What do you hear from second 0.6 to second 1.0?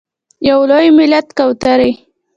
لوی